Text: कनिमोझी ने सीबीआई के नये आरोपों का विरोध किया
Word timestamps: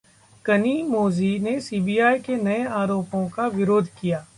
कनिमोझी 0.45 1.37
ने 1.39 1.59
सीबीआई 1.61 2.19
के 2.19 2.35
नये 2.35 2.65
आरोपों 2.75 3.27
का 3.29 3.47
विरोध 3.49 3.87
किया 4.01 4.25